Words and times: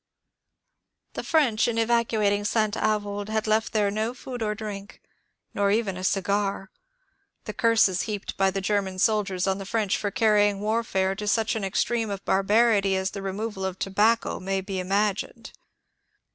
The 1.13 1.23
French 1.23 1.67
in 1.67 1.77
evacuating 1.77 2.43
St. 2.43 2.75
Avoid 2.75 3.29
had 3.29 3.45
left 3.45 3.71
there 3.71 3.91
no 3.91 4.15
food 4.15 4.41
or 4.41 4.55
drink, 4.55 4.99
nor 5.53 5.69
even 5.69 5.95
a 5.95 6.03
cigar. 6.03 6.71
The 7.43 7.53
curses 7.53 8.01
heaped 8.09 8.35
by 8.35 8.49
the 8.49 8.61
Grer 8.61 8.81
man 8.81 8.97
soldiers 8.97 9.45
on 9.45 9.59
the 9.59 9.63
French 9.63 9.95
for 9.97 10.09
carrying 10.09 10.59
warfare 10.59 11.13
to 11.13 11.27
such 11.27 11.55
an 11.55 11.63
extreme 11.63 12.09
of 12.09 12.25
barbarity 12.25 12.95
as 12.95 13.11
the 13.11 13.21
removal 13.21 13.63
of 13.63 13.77
tobacco 13.77 14.39
may 14.39 14.59
be 14.59 14.79
im 14.79 14.89
agined. 14.89 15.51